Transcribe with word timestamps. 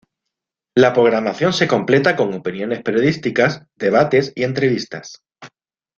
La 0.75 0.93
programación 0.93 1.53
se 1.53 1.67
completa 1.67 2.15
con 2.15 2.33
opiniones 2.33 2.81
periodísticas, 2.81 3.67
debates 3.77 4.33
y 4.35 4.41
entrevistas. 4.45 5.21